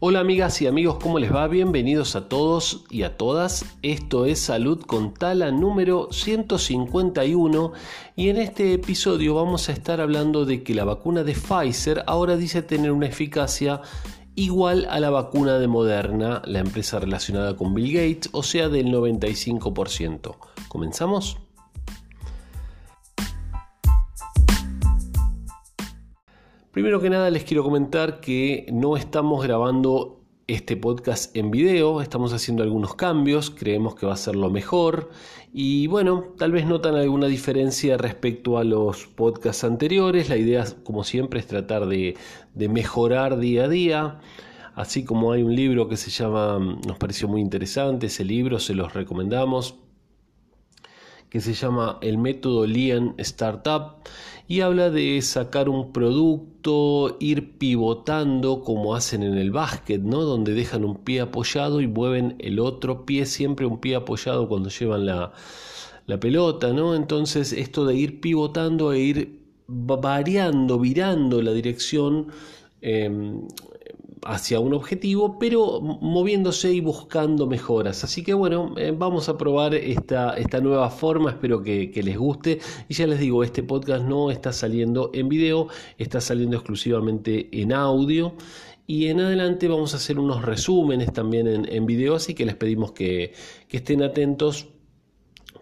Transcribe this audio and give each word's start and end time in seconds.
Hola 0.00 0.20
amigas 0.20 0.62
y 0.62 0.68
amigos, 0.68 0.98
¿cómo 1.02 1.18
les 1.18 1.34
va? 1.34 1.48
Bienvenidos 1.48 2.14
a 2.14 2.28
todos 2.28 2.84
y 2.88 3.02
a 3.02 3.16
todas. 3.16 3.64
Esto 3.82 4.26
es 4.26 4.38
Salud 4.38 4.80
con 4.82 5.12
Tala 5.12 5.50
número 5.50 6.06
151 6.12 7.72
y 8.14 8.28
en 8.28 8.36
este 8.36 8.74
episodio 8.74 9.34
vamos 9.34 9.68
a 9.68 9.72
estar 9.72 10.00
hablando 10.00 10.44
de 10.44 10.62
que 10.62 10.72
la 10.72 10.84
vacuna 10.84 11.24
de 11.24 11.34
Pfizer 11.34 12.04
ahora 12.06 12.36
dice 12.36 12.62
tener 12.62 12.92
una 12.92 13.08
eficacia 13.08 13.82
igual 14.36 14.86
a 14.88 15.00
la 15.00 15.10
vacuna 15.10 15.58
de 15.58 15.66
Moderna, 15.66 16.42
la 16.44 16.60
empresa 16.60 17.00
relacionada 17.00 17.56
con 17.56 17.74
Bill 17.74 17.92
Gates, 17.92 18.30
o 18.30 18.44
sea 18.44 18.68
del 18.68 18.92
95%. 18.92 20.36
¿Comenzamos? 20.68 21.38
Primero 26.72 27.00
que 27.00 27.08
nada 27.08 27.30
les 27.30 27.44
quiero 27.44 27.64
comentar 27.64 28.20
que 28.20 28.66
no 28.70 28.98
estamos 28.98 29.42
grabando 29.42 30.20
este 30.46 30.76
podcast 30.76 31.34
en 31.34 31.50
video, 31.50 32.02
estamos 32.02 32.34
haciendo 32.34 32.62
algunos 32.62 32.94
cambios, 32.94 33.50
creemos 33.50 33.94
que 33.94 34.04
va 34.04 34.12
a 34.12 34.18
ser 34.18 34.36
lo 34.36 34.50
mejor 34.50 35.08
y 35.52 35.86
bueno, 35.86 36.34
tal 36.36 36.52
vez 36.52 36.66
notan 36.66 36.94
alguna 36.94 37.26
diferencia 37.26 37.96
respecto 37.96 38.58
a 38.58 38.64
los 38.64 39.06
podcasts 39.06 39.64
anteriores, 39.64 40.28
la 40.28 40.36
idea 40.36 40.66
como 40.84 41.04
siempre 41.04 41.40
es 41.40 41.46
tratar 41.46 41.86
de, 41.86 42.16
de 42.54 42.68
mejorar 42.68 43.38
día 43.38 43.64
a 43.64 43.68
día. 43.68 44.20
Así 44.74 45.04
como 45.04 45.32
hay 45.32 45.42
un 45.42 45.56
libro 45.56 45.88
que 45.88 45.96
se 45.96 46.10
llama, 46.10 46.58
nos 46.86 46.98
pareció 46.98 47.28
muy 47.28 47.40
interesante, 47.40 48.06
ese 48.06 48.24
libro 48.24 48.58
se 48.60 48.74
los 48.74 48.92
recomendamos, 48.94 49.74
que 51.30 51.40
se 51.40 51.54
llama 51.54 51.98
El 52.00 52.18
método 52.18 52.66
Lean 52.66 53.14
Startup 53.18 53.96
y 54.46 54.62
habla 54.62 54.88
de 54.88 55.20
sacar 55.20 55.68
un 55.68 55.92
producto, 55.92 57.18
ir 57.20 57.58
pivotando 57.58 58.62
como 58.62 58.94
hacen 58.94 59.22
en 59.22 59.36
el 59.36 59.50
básquet, 59.50 60.00
¿no? 60.00 60.22
Donde 60.22 60.54
dejan 60.54 60.84
un 60.86 60.96
pie 60.96 61.20
apoyado 61.20 61.82
y 61.82 61.86
mueven 61.86 62.36
el 62.38 62.58
otro 62.58 63.04
pie, 63.04 63.26
siempre 63.26 63.66
un 63.66 63.78
pie 63.78 63.96
apoyado 63.96 64.48
cuando 64.48 64.70
llevan 64.70 65.04
la, 65.04 65.32
la 66.06 66.18
pelota, 66.18 66.72
¿no? 66.72 66.94
Entonces 66.94 67.52
esto 67.52 67.84
de 67.84 67.94
ir 67.94 68.20
pivotando 68.22 68.92
e 68.94 69.00
ir 69.00 69.38
variando, 69.66 70.78
virando 70.78 71.42
la 71.42 71.52
dirección 71.52 72.28
em, 72.80 73.42
hacia 74.28 74.60
un 74.60 74.74
objetivo, 74.74 75.38
pero 75.38 75.80
moviéndose 75.80 76.70
y 76.70 76.80
buscando 76.80 77.46
mejoras. 77.46 78.04
Así 78.04 78.22
que 78.22 78.34
bueno, 78.34 78.74
eh, 78.76 78.94
vamos 78.96 79.28
a 79.30 79.38
probar 79.38 79.74
esta, 79.74 80.34
esta 80.34 80.60
nueva 80.60 80.90
forma, 80.90 81.30
espero 81.30 81.62
que, 81.62 81.90
que, 81.90 82.02
les 82.02 82.18
guste. 82.18 82.60
Y 82.88 82.94
ya 82.94 83.06
les 83.06 83.20
digo, 83.20 83.42
este 83.42 83.62
podcast 83.62 84.04
no 84.04 84.30
está 84.30 84.52
saliendo 84.52 85.10
en 85.14 85.30
video, 85.30 85.68
está 85.96 86.20
saliendo 86.20 86.56
exclusivamente 86.56 87.48
en 87.52 87.72
audio. 87.72 88.34
Y 88.86 89.06
en 89.06 89.20
adelante 89.20 89.66
vamos 89.66 89.94
a 89.94 89.96
hacer 89.96 90.18
unos 90.18 90.44
resúmenes 90.44 91.10
también 91.12 91.46
en, 91.46 91.70
en 91.70 91.86
video, 91.86 92.14
así 92.14 92.34
que 92.34 92.44
les 92.44 92.54
pedimos 92.54 92.92
que, 92.92 93.32
que 93.66 93.78
estén 93.78 94.02
atentos 94.02 94.66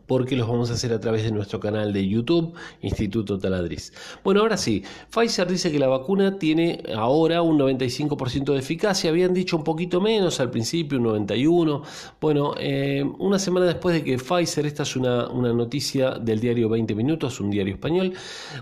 porque 0.07 0.37
los 0.37 0.49
vamos 0.49 0.71
a 0.71 0.75
hacer 0.75 0.93
a 0.93 1.01
través 1.01 1.25
de 1.25 1.33
nuestro 1.33 1.61
canal 1.61 1.93
de 1.93 2.07
YouTube, 2.07 2.55
Instituto 2.83 3.39
Taladriz. 3.39 3.93
Bueno, 4.23 4.41
ahora 4.41 4.57
sí, 4.57 4.83
Pfizer 5.11 5.49
dice 5.49 5.71
que 5.71 5.79
la 5.79 5.89
vacuna 5.89 6.39
tiene 6.39 6.83
ahora 6.95 7.43
un 7.43 7.59
95% 7.59 8.53
de 8.53 8.59
eficacia, 8.59 9.11
habían 9.11 9.35
dicho 9.35 9.57
un 9.57 9.65
poquito 9.65 10.01
menos 10.01 10.41
al 10.41 10.51
principio, 10.51 10.99
un 10.99 11.27
91%. 11.27 11.83
Bueno, 12.21 12.55
eh, 12.59 13.05
una 13.19 13.39
semana 13.39 13.67
después 13.67 13.95
de 13.95 14.05
que 14.05 14.19
Pfizer, 14.19 14.67
esta 14.67 14.83
es 14.85 14.97
una, 14.97 15.29
una, 15.29 15.53
noticia 15.53 16.13
del 16.13 16.41
diario 16.41 16.69
20 16.69 16.95
Minutos, 16.95 17.41
un 17.41 17.51
diario 17.51 17.75
español, 17.75 18.13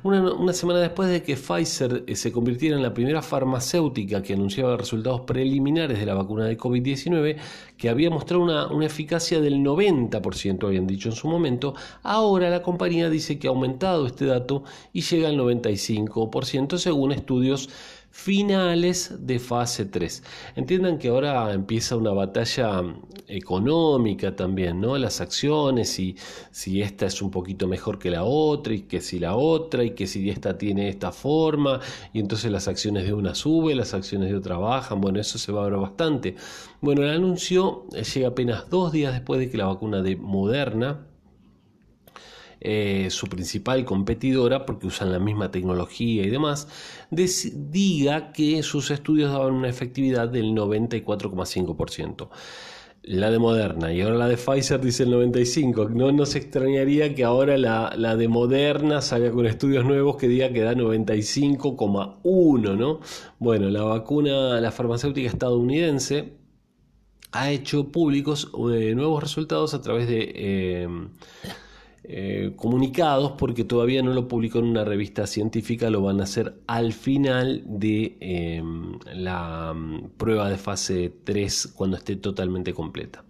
una, 0.02 0.52
semana 0.52 0.80
después 0.80 1.08
de 1.10 1.22
que 1.22 1.36
Pfizer 1.36 2.04
eh, 2.06 2.16
se 2.16 2.30
convirtiera 2.32 2.76
en 2.76 2.82
la 2.82 2.94
primera 2.94 3.22
farmacéutica 3.22 4.22
que 4.22 4.34
anunciaba 4.34 4.76
resultados 4.76 5.22
preliminares 5.22 5.98
de 5.98 6.06
la 6.06 6.14
vacuna 6.14 6.46
de 6.46 6.56
COVID-19, 6.56 7.36
que 7.76 7.88
había 7.88 8.10
mostrado 8.10 8.42
una, 8.42 8.66
una 8.68 8.86
eficacia 8.86 9.40
del 9.40 9.58
90%, 9.58 10.66
habían 10.66 10.86
dicho 10.86 11.08
en 11.08 11.14
su 11.14 11.28
momento, 11.28 11.74
ahora 12.02 12.50
la 12.50 12.62
compañía 12.62 13.10
dice 13.10 13.38
que 13.38 13.48
ha 13.48 13.50
aumentado 13.50 14.06
este 14.06 14.26
dato 14.26 14.64
y 14.92 15.02
llega 15.02 15.28
al 15.28 15.36
95% 15.36 16.78
según 16.78 17.12
estudios 17.12 17.68
finales 18.14 19.12
de 19.26 19.40
fase 19.40 19.86
3. 19.86 20.22
Entiendan 20.54 20.98
que 20.98 21.08
ahora 21.08 21.52
empieza 21.52 21.96
una 21.96 22.12
batalla 22.12 22.80
económica 23.26 24.36
también, 24.36 24.80
¿no? 24.80 24.96
Las 24.96 25.20
acciones 25.20 25.98
y 25.98 26.14
si 26.52 26.80
esta 26.80 27.06
es 27.06 27.20
un 27.20 27.32
poquito 27.32 27.66
mejor 27.66 27.98
que 27.98 28.10
la 28.10 28.22
otra 28.22 28.72
y 28.72 28.82
que 28.82 29.00
si 29.00 29.18
la 29.18 29.34
otra 29.34 29.82
y 29.82 29.90
que 29.90 30.06
si 30.06 30.30
esta 30.30 30.56
tiene 30.56 30.88
esta 30.88 31.10
forma 31.10 31.80
y 32.12 32.20
entonces 32.20 32.52
las 32.52 32.68
acciones 32.68 33.04
de 33.04 33.12
una 33.12 33.34
suben, 33.34 33.78
las 33.78 33.94
acciones 33.94 34.30
de 34.30 34.36
otra 34.36 34.58
bajan, 34.58 35.00
bueno, 35.00 35.18
eso 35.18 35.36
se 35.36 35.50
va 35.50 35.62
a 35.62 35.68
ver 35.68 35.76
bastante. 35.76 36.36
Bueno, 36.80 37.02
el 37.02 37.10
anuncio 37.10 37.84
llega 37.90 38.28
apenas 38.28 38.70
dos 38.70 38.92
días 38.92 39.12
después 39.12 39.40
de 39.40 39.50
que 39.50 39.58
la 39.58 39.66
vacuna 39.66 40.02
de 40.02 40.14
Moderna, 40.14 41.04
eh, 42.64 43.08
su 43.10 43.26
principal 43.26 43.84
competidora, 43.84 44.64
porque 44.64 44.86
usan 44.86 45.12
la 45.12 45.18
misma 45.18 45.50
tecnología 45.50 46.24
y 46.24 46.30
demás, 46.30 46.66
diga 47.10 48.32
que 48.32 48.62
sus 48.62 48.90
estudios 48.90 49.30
daban 49.30 49.52
una 49.52 49.68
efectividad 49.68 50.30
del 50.30 50.54
94,5%. 50.54 52.30
La 53.02 53.30
de 53.30 53.38
Moderna 53.38 53.92
y 53.92 54.00
ahora 54.00 54.16
la 54.16 54.28
de 54.28 54.38
Pfizer 54.38 54.80
dice 54.80 55.02
el 55.02 55.10
95. 55.10 55.90
No 55.90 56.10
nos 56.10 56.36
extrañaría 56.36 57.14
que 57.14 57.22
ahora 57.22 57.58
la, 57.58 57.92
la 57.98 58.16
de 58.16 58.28
Moderna 58.28 59.02
salga 59.02 59.30
con 59.30 59.44
estudios 59.44 59.84
nuevos 59.84 60.16
que 60.16 60.26
diga 60.26 60.50
que 60.50 60.62
da 60.62 60.72
95,1, 60.72 62.78
¿no? 62.78 63.00
Bueno, 63.38 63.68
la 63.68 63.82
vacuna, 63.82 64.58
la 64.58 64.72
farmacéutica 64.72 65.28
estadounidense 65.28 66.38
ha 67.32 67.50
hecho 67.50 67.92
públicos 67.92 68.50
eh, 68.72 68.94
nuevos 68.94 69.22
resultados 69.22 69.74
a 69.74 69.82
través 69.82 70.08
de 70.08 70.32
eh, 70.34 70.88
eh, 72.06 72.52
comunicados 72.56 73.32
porque 73.32 73.64
todavía 73.64 74.02
no 74.02 74.12
lo 74.12 74.28
publicó 74.28 74.58
en 74.58 74.66
una 74.66 74.84
revista 74.84 75.26
científica, 75.26 75.88
lo 75.88 76.02
van 76.02 76.20
a 76.20 76.24
hacer 76.24 76.60
al 76.66 76.92
final 76.92 77.62
de 77.64 78.18
em, 78.20 78.98
la 79.14 79.72
mm, 79.74 80.10
prueba 80.18 80.50
de 80.50 80.58
fase 80.58 81.10
3 81.24 81.72
cuando 81.74 81.96
esté 81.96 82.16
totalmente 82.16 82.74
completa. 82.74 83.24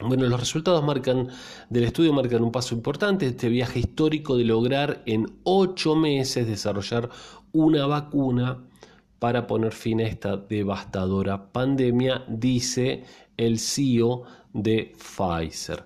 Bueno, 0.00 0.26
los 0.26 0.38
resultados 0.38 0.84
marcan, 0.84 1.28
del 1.70 1.84
estudio 1.84 2.12
marcan 2.12 2.42
un 2.44 2.52
paso 2.52 2.74
importante, 2.74 3.26
este 3.26 3.48
viaje 3.48 3.78
histórico 3.78 4.36
de 4.36 4.44
lograr 4.44 5.02
en 5.06 5.38
ocho 5.44 5.96
meses 5.96 6.46
desarrollar 6.46 7.08
una 7.52 7.86
vacuna 7.86 8.58
para 9.18 9.46
poner 9.46 9.72
fin 9.72 10.00
a 10.00 10.08
esta 10.08 10.36
devastadora 10.36 11.52
pandemia, 11.52 12.24
dice 12.28 13.04
el 13.38 13.58
CEO 13.58 14.24
de 14.52 14.92
Pfizer. 14.98 15.84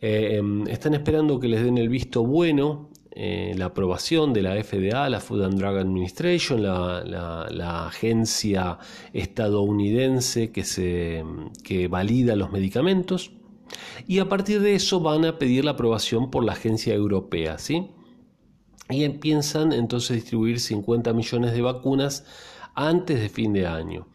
Eh, 0.00 0.36
em, 0.36 0.66
están 0.66 0.94
esperando 0.94 1.38
que 1.38 1.48
les 1.48 1.62
den 1.62 1.78
el 1.78 1.88
visto 1.88 2.24
bueno, 2.24 2.90
eh, 3.12 3.54
la 3.56 3.66
aprobación 3.66 4.32
de 4.32 4.42
la 4.42 4.54
FDA, 4.56 5.08
la 5.10 5.20
Food 5.20 5.42
and 5.42 5.58
Drug 5.58 5.76
Administration, 5.76 6.62
la, 6.62 7.86
agencia 7.86 8.78
estadounidense 9.12 10.52
que, 10.52 10.64
se, 10.64 11.24
que 11.64 11.88
valida 11.88 12.36
los 12.36 12.52
medicamentos. 12.52 13.32
Y 14.06 14.20
a 14.20 14.28
partir 14.28 14.60
de 14.60 14.74
eso 14.74 15.00
van 15.00 15.24
a 15.24 15.38
pedir 15.38 15.64
la 15.64 15.72
aprobación 15.72 16.30
por 16.30 16.44
la 16.44 16.52
agencia 16.52 16.94
europea, 16.94 17.58
¿sí? 17.58 17.90
Y 18.88 19.08
piensan 19.08 19.72
entonces 19.72 20.16
distribuir 20.16 20.58
50 20.58 21.12
millones 21.12 21.52
de 21.52 21.62
vacunas 21.62 22.24
antes 22.74 23.20
de 23.20 23.28
fin 23.28 23.52
de 23.52 23.66
año. 23.66 24.08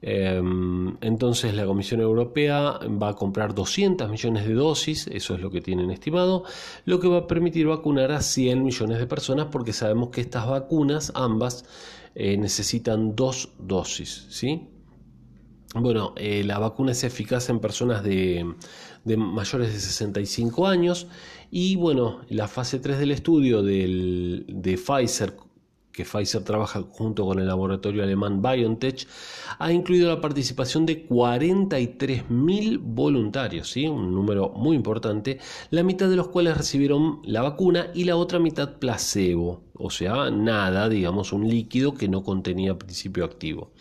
Em, 0.00 0.96
entonces 1.00 1.54
la 1.54 1.66
Comisión 1.66 2.00
Europea 2.00 2.78
va 3.02 3.08
a 3.10 3.14
comprar 3.14 3.54
200 3.54 4.08
millones 4.10 4.46
de 4.46 4.54
dosis, 4.54 5.08
eso 5.08 5.34
es 5.34 5.40
lo 5.40 5.50
que 5.50 5.60
tienen 5.60 5.90
estimado, 5.90 6.44
lo 6.84 7.00
que 7.00 7.08
va 7.08 7.18
a 7.18 7.26
permitir 7.26 7.66
vacunar 7.66 8.12
a 8.12 8.20
100 8.20 8.62
millones 8.62 8.98
de 8.98 9.06
personas 9.06 9.46
porque 9.50 9.72
sabemos 9.72 10.10
que 10.10 10.20
estas 10.20 10.46
vacunas, 10.46 11.10
ambas, 11.14 11.64
eh, 12.14 12.36
necesitan 12.36 13.16
dos 13.16 13.50
dosis. 13.58 14.26
¿sí? 14.30 14.68
Bueno, 15.74 16.14
eh, 16.16 16.42
la 16.44 16.58
vacuna 16.58 16.92
es 16.92 17.04
eficaz 17.04 17.48
en 17.50 17.58
personas 17.58 18.02
de, 18.02 18.54
de, 19.04 19.16
mayores 19.16 19.72
de 19.72 19.80
65 19.80 20.66
años 20.66 21.08
y 21.50 21.76
bueno, 21.76 22.20
la 22.28 22.48
fase 22.48 22.78
3 22.78 22.98
del 22.98 23.10
estudio 23.10 23.62
del, 23.62 24.46
de 24.48 24.78
Pfizer 24.78 25.36
que 25.98 26.04
Pfizer 26.04 26.44
trabaja 26.44 26.84
junto 26.88 27.26
con 27.26 27.40
el 27.40 27.48
laboratorio 27.48 28.04
alemán 28.04 28.40
BioNTech, 28.40 29.08
ha 29.58 29.72
incluido 29.72 30.08
la 30.08 30.20
participación 30.20 30.86
de 30.86 31.08
43.000 31.08 32.78
voluntarios, 32.80 33.72
¿sí? 33.72 33.88
un 33.88 34.14
número 34.14 34.50
muy 34.50 34.76
importante, 34.76 35.40
la 35.70 35.82
mitad 35.82 36.08
de 36.08 36.14
los 36.14 36.28
cuales 36.28 36.56
recibieron 36.56 37.18
la 37.24 37.42
vacuna 37.42 37.88
y 37.94 38.04
la 38.04 38.14
otra 38.14 38.38
mitad 38.38 38.78
placebo, 38.78 39.64
o 39.74 39.90
sea, 39.90 40.30
nada, 40.30 40.88
digamos, 40.88 41.32
un 41.32 41.48
líquido 41.48 41.94
que 41.94 42.06
no 42.06 42.22
contenía 42.22 42.78
principio 42.78 43.24
activo. 43.24 43.72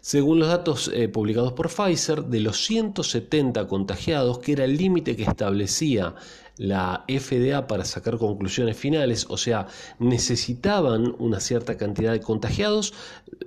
Según 0.00 0.40
los 0.40 0.48
datos 0.48 0.90
eh, 0.92 1.08
publicados 1.08 1.52
por 1.52 1.68
Pfizer, 1.68 2.24
de 2.24 2.40
los 2.40 2.64
170 2.64 3.68
contagiados, 3.68 4.38
que 4.40 4.52
era 4.52 4.64
el 4.64 4.76
límite 4.76 5.14
que 5.14 5.24
establecía 5.24 6.14
la 6.56 7.04
FDA 7.08 7.66
para 7.66 7.84
sacar 7.84 8.18
conclusiones 8.18 8.76
finales, 8.76 9.26
o 9.28 9.36
sea, 9.36 9.66
necesitaban 9.98 11.14
una 11.18 11.40
cierta 11.40 11.76
cantidad 11.76 12.12
de 12.12 12.20
contagiados. 12.20 12.94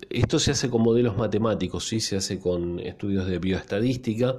Esto 0.09 0.39
se 0.39 0.51
hace 0.51 0.69
con 0.69 0.83
modelos 0.83 1.17
matemáticos, 1.17 1.87
¿sí? 1.87 1.99
se 1.99 2.17
hace 2.17 2.39
con 2.39 2.79
estudios 2.79 3.27
de 3.27 3.39
bioestadística 3.39 4.37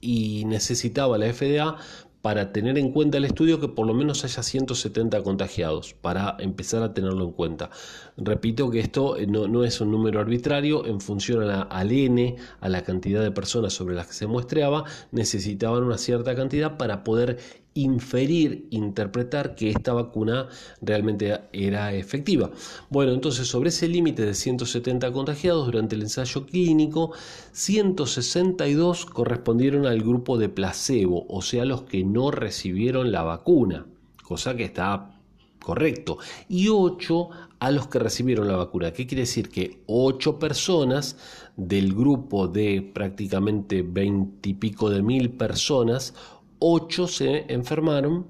y 0.00 0.44
necesitaba 0.46 1.18
la 1.18 1.32
FDA 1.32 1.76
para 2.22 2.52
tener 2.52 2.78
en 2.78 2.92
cuenta 2.92 3.18
el 3.18 3.24
estudio 3.24 3.60
que 3.60 3.68
por 3.68 3.86
lo 3.86 3.94
menos 3.94 4.24
haya 4.24 4.42
170 4.42 5.22
contagiados, 5.22 5.94
para 5.94 6.36
empezar 6.40 6.82
a 6.82 6.92
tenerlo 6.92 7.24
en 7.24 7.32
cuenta. 7.32 7.70
Repito 8.16 8.70
que 8.70 8.80
esto 8.80 9.16
eh, 9.16 9.26
no, 9.26 9.64
es 9.64 9.80
un 9.80 9.90
número 9.90 10.20
arbitrario, 10.20 10.86
en 10.86 11.00
función 11.00 11.48
al 11.50 11.92
N, 11.92 12.36
a 12.60 12.68
la 12.68 12.82
cantidad 12.82 13.22
de 13.22 13.30
personas 13.30 13.72
sobre 13.72 13.94
las 13.94 14.08
que 14.08 14.14
se 14.14 14.26
muestreaba, 14.26 14.84
necesitaban 15.12 15.84
una 15.84 15.98
cierta 15.98 16.34
cantidad 16.34 16.76
para 16.76 17.04
poder 17.04 17.38
inferir, 17.74 18.66
interpretar 18.70 19.54
que 19.54 19.70
esta 19.70 19.92
vacuna 19.92 20.48
realmente 20.80 21.40
era 21.52 21.92
efectiva. 21.94 22.50
Bueno, 22.90 23.12
entonces 23.12 23.46
sobre 23.46 23.68
ese 23.68 23.88
límite 23.88 24.24
de 24.24 24.34
170 24.34 25.12
contagiados 25.12 25.66
durante 25.66 25.94
el 25.94 26.02
ensayo 26.02 26.44
clínico, 26.46 27.12
162 27.52 29.06
correspondieron 29.06 29.86
al 29.86 30.00
grupo 30.00 30.38
de 30.38 30.48
placebo, 30.48 31.26
o 31.28 31.42
sea, 31.42 31.64
los 31.64 31.82
que 31.82 32.04
no 32.04 32.30
recibieron 32.30 33.12
la 33.12 33.22
vacuna, 33.22 33.86
cosa 34.22 34.56
que 34.56 34.64
está 34.64 35.14
correcto, 35.62 36.18
y 36.48 36.68
8 36.68 37.30
a 37.60 37.70
los 37.70 37.88
que 37.88 37.98
recibieron 37.98 38.48
la 38.48 38.56
vacuna. 38.56 38.92
¿Qué 38.92 39.06
quiere 39.06 39.22
decir? 39.22 39.50
Que 39.50 39.82
8 39.86 40.38
personas 40.38 41.16
del 41.56 41.92
grupo 41.92 42.48
de 42.48 42.90
prácticamente 42.94 43.82
20 43.82 44.48
y 44.48 44.54
pico 44.54 44.90
de 44.90 45.02
mil 45.02 45.30
personas, 45.30 46.14
8 46.58 47.08
se 47.08 47.52
enfermaron 47.52 48.26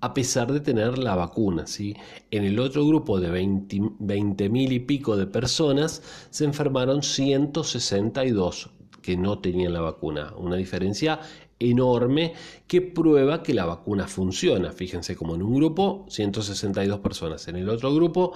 a 0.00 0.12
pesar 0.12 0.52
de 0.52 0.60
tener 0.60 0.98
la 0.98 1.14
vacuna. 1.16 1.66
¿sí? 1.66 1.96
En 2.30 2.44
el 2.44 2.58
otro 2.58 2.86
grupo 2.86 3.20
de 3.20 3.30
20 3.30 4.48
mil 4.50 4.72
y 4.72 4.80
pico 4.80 5.16
de 5.16 5.26
personas 5.26 6.02
se 6.30 6.44
enfermaron 6.44 7.02
162 7.02 8.70
que 9.00 9.16
no 9.16 9.38
tenían 9.38 9.72
la 9.72 9.80
vacuna. 9.80 10.34
Una 10.36 10.56
diferencia 10.56 11.20
enorme 11.58 12.34
que 12.66 12.82
prueba 12.82 13.42
que 13.42 13.54
la 13.54 13.64
vacuna 13.64 14.06
funciona. 14.06 14.72
Fíjense 14.72 15.16
como 15.16 15.34
en 15.34 15.42
un 15.42 15.54
grupo 15.54 16.04
162 16.08 17.00
personas, 17.00 17.48
en 17.48 17.56
el 17.56 17.68
otro 17.68 17.94
grupo 17.94 18.32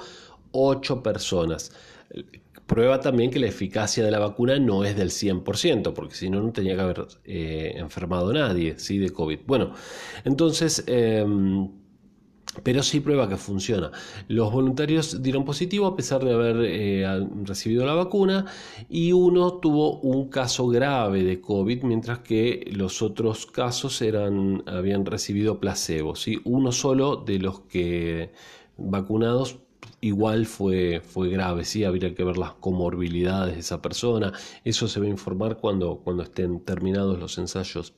8 0.53 1.03
personas 1.03 1.73
prueba 2.69 3.01
también 3.01 3.31
que 3.31 3.41
la 3.41 3.49
eficacia 3.49 4.05
de 4.05 4.11
la 4.13 4.21
vacuna 4.21 4.59
no 4.61 4.85
es 4.85 4.95
del 4.95 5.11
100%, 5.11 5.95
porque 5.95 6.15
si 6.15 6.31
no, 6.31 6.41
no 6.41 6.53
tenía 6.53 6.77
que 6.77 6.83
haber 6.83 7.07
eh, 7.25 7.73
enfermado 7.77 8.33
nadie 8.33 8.79
¿sí? 8.79 8.99
de 8.99 9.11
COVID. 9.11 9.41
Bueno, 9.47 9.73
entonces... 10.25 10.85
Em, 10.87 11.69
pero 12.63 12.83
sí 12.83 12.99
prueba 13.01 13.29
que 13.29 13.37
funciona. 13.37 13.93
Los 14.27 14.51
voluntarios 14.53 15.23
dieron 15.23 15.45
positivo 15.45 15.87
a 15.87 15.95
pesar 15.95 16.25
de 16.25 16.33
haber 16.33 16.57
eh, 16.65 17.27
recibido 17.45 17.87
la 17.87 17.95
vacuna 17.95 18.47
y 18.89 19.13
uno 19.13 19.59
tuvo 19.59 20.01
un 20.01 20.29
caso 20.29 20.67
grave 20.67 21.23
de 21.23 21.41
COVID, 21.41 21.83
mientras 21.85 22.21
que 22.21 22.69
los 22.73 23.03
otros 23.03 23.47
casos 23.47 24.03
eran, 24.03 24.65
habían 24.67 25.05
recibido 25.05 25.61
placebo. 25.61 26.17
¿sí? 26.17 26.41
Uno 26.45 26.73
solo 26.73 27.17
de 27.17 27.39
los 27.39 27.61
que 27.61 28.33
vacunados 28.77 29.59
igual 30.01 30.47
fue, 30.47 31.01
fue 31.01 31.29
grave, 31.29 31.65
sí, 31.65 31.85
habría 31.85 32.15
que 32.15 32.25
ver 32.25 32.39
las 32.39 32.53
comorbilidades 32.53 33.55
de 33.55 33.61
esa 33.61 33.83
persona, 33.83 34.33
eso 34.65 34.89
se 34.89 35.01
va 35.01 35.07
a 35.07 35.11
informar 35.11 35.59
cuando, 35.59 35.99
cuando 35.99 36.23
estén 36.23 36.61
terminados 36.61 37.19
los 37.19 37.39
ensayos 37.39 37.95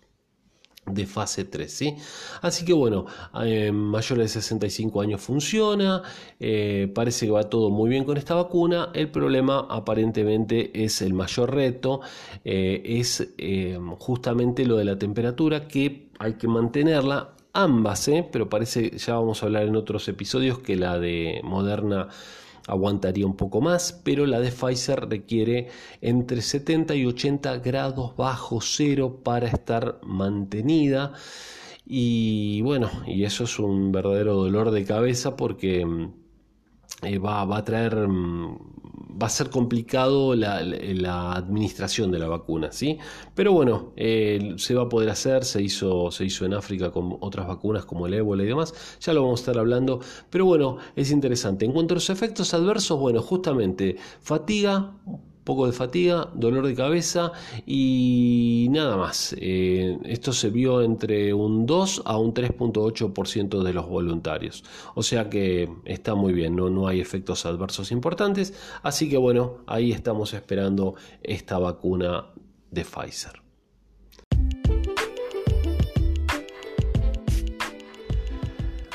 de 0.86 1.06
fase 1.06 1.44
3, 1.44 1.72
¿sí? 1.72 1.96
Así 2.42 2.64
que 2.64 2.72
bueno, 2.72 3.06
eh, 3.44 3.70
mayores 3.70 4.34
de 4.34 4.40
65 4.40 5.00
años 5.00 5.20
funciona, 5.20 6.02
eh, 6.38 6.90
parece 6.94 7.26
que 7.26 7.32
va 7.32 7.44
todo 7.44 7.70
muy 7.70 7.90
bien 7.90 8.04
con 8.04 8.16
esta 8.16 8.34
vacuna, 8.34 8.90
el 8.94 9.10
problema 9.10 9.66
aparentemente 9.70 10.84
es 10.84 11.02
el 11.02 11.14
mayor 11.14 11.54
reto, 11.54 12.00
eh, 12.44 12.82
es 12.84 13.28
justamente 13.98 14.64
lo 14.64 14.76
de 14.76 14.84
la 14.84 14.98
temperatura 14.98 15.68
que 15.68 16.08
hay 16.18 16.34
que 16.34 16.48
mantenerla 16.48 17.34
ambas, 17.52 18.08
¿eh? 18.08 18.28
pero 18.30 18.48
parece, 18.48 18.96
ya 18.98 19.14
vamos 19.14 19.42
a 19.42 19.46
hablar 19.46 19.64
en 19.64 19.76
otros 19.76 20.08
episodios, 20.08 20.58
que 20.58 20.76
la 20.76 20.98
de 20.98 21.40
Moderna 21.42 22.08
aguantaría 22.66 23.26
un 23.26 23.36
poco 23.36 23.60
más, 23.60 24.00
pero 24.04 24.26
la 24.26 24.40
de 24.40 24.50
Pfizer 24.52 25.08
requiere 25.08 25.68
entre 26.00 26.42
70 26.42 26.94
y 26.94 27.06
80 27.06 27.58
grados 27.58 28.16
bajo 28.16 28.60
cero 28.60 29.20
para 29.24 29.48
estar 29.48 30.00
mantenida. 30.02 31.12
Y 31.86 32.62
bueno, 32.62 32.90
y 33.06 33.24
eso 33.24 33.44
es 33.44 33.58
un 33.58 33.90
verdadero 33.92 34.34
dolor 34.36 34.70
de 34.70 34.84
cabeza 34.84 35.36
porque 35.36 35.84
mm, 35.84 36.12
eh, 37.02 37.18
va, 37.18 37.44
va, 37.44 37.58
a 37.58 37.64
traer 37.64 38.08
mm, 38.08 38.80
va 39.20 39.26
a 39.26 39.30
ser 39.30 39.50
complicado 39.50 40.34
la, 40.34 40.58
administración 41.32 42.10
de 42.10 42.18
la 42.18 42.28
vacuna, 42.28 42.72
¿sí? 42.72 42.98
Pero 43.34 43.52
bueno, 43.52 43.92
eh, 43.96 44.54
se 44.56 44.74
va 44.74 44.82
a 44.82 44.88
poder 44.88 45.10
hacer, 45.10 45.44
se 45.44 45.62
hizo, 45.62 46.10
se 46.10 46.24
hizo 46.24 46.44
en 46.44 46.54
África 46.54 46.90
con 46.90 47.16
otras 47.20 47.46
vacunas 47.46 47.84
como 47.84 48.06
el 48.06 48.14
ébola 48.14 48.42
y 48.42 48.46
demás, 48.46 48.74
ya 49.00 49.12
lo 49.12 49.22
vamos 49.22 49.40
a 49.40 49.42
estar 49.42 49.58
hablando, 49.58 50.00
pero 50.30 50.44
bueno, 50.46 50.78
es 50.96 51.10
interesante. 51.10 51.64
En 51.64 51.72
cuanto 51.72 51.94
a 51.94 51.96
los 51.96 52.10
efectos 52.10 52.54
adversos, 52.54 52.98
bueno, 52.98 53.20
justamente 53.22 53.96
fatiga, 54.20 54.92
poco 55.50 55.66
de 55.66 55.72
fatiga, 55.72 56.28
dolor 56.32 56.64
de 56.64 56.76
cabeza 56.76 57.32
y 57.66 58.68
nada 58.70 58.96
más. 58.96 59.34
Eh, 59.36 59.98
esto 60.04 60.32
se 60.32 60.48
vio 60.48 60.80
entre 60.80 61.34
un 61.34 61.66
2 61.66 62.02
a 62.04 62.16
un 62.18 62.32
3.8% 62.32 63.60
de 63.64 63.72
los 63.72 63.88
voluntarios. 63.88 64.62
O 64.94 65.02
sea 65.02 65.28
que 65.28 65.68
está 65.86 66.14
muy 66.14 66.32
bien, 66.32 66.54
¿no? 66.54 66.70
no 66.70 66.86
hay 66.86 67.00
efectos 67.00 67.46
adversos 67.46 67.90
importantes. 67.90 68.54
Así 68.84 69.10
que 69.10 69.16
bueno, 69.16 69.56
ahí 69.66 69.90
estamos 69.90 70.34
esperando 70.34 70.94
esta 71.20 71.58
vacuna 71.58 72.26
de 72.70 72.84
Pfizer. 72.84 73.49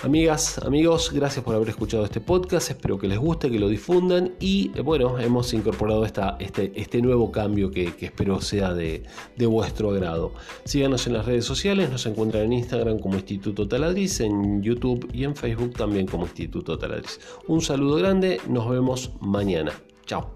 Amigas, 0.06 0.60
amigos, 0.60 1.12
gracias 1.12 1.44
por 1.44 1.56
haber 1.56 1.70
escuchado 1.70 2.06
este 2.06 2.22
podcast, 2.22 2.70
espero 2.70 3.00
que 3.00 3.08
les 3.08 3.18
guste, 3.18 3.50
que 3.50 3.58
lo 3.58 3.68
difundan 3.68 4.36
y 4.40 4.70
eh, 4.76 4.82
bueno, 4.82 5.18
hemos 5.18 5.52
incorporado 5.52 6.06
esta, 6.06 6.38
este, 6.40 6.72
este 6.76 7.02
nuevo 7.02 7.32
cambio 7.32 7.72
que, 7.72 7.92
espero 8.00 8.40
sea 8.40 8.76
de, 8.76 9.02
de, 9.36 9.46
vuestro 9.48 9.90
agrado. 9.90 10.34
Síganos 10.64 11.08
en 11.08 11.14
las 11.14 11.26
redes 11.26 11.46
sociales, 11.46 11.90
nos 11.90 12.06
encuentran 12.06 12.44
en 12.44 12.54
Instagram 12.54 13.00
como 13.00 13.16
Instituto 13.16 13.68
Taladriz, 13.68 14.20
en 14.20 14.62
YouTube 14.62 15.10
y 15.12 15.24
en 15.24 15.36
Facebook 15.36 15.74
también 15.74 16.06
como 16.06 16.26
Instituto 16.26 16.78
Taladriz. 16.78 17.20
Un 17.48 17.62
saludo 17.62 17.96
grande, 17.96 18.40
nos 18.48 18.70
vemos 18.70 19.10
mañana. 19.22 19.72
Chao. 20.06 20.36